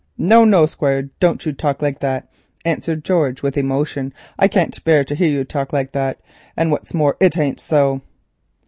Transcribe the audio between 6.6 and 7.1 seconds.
what's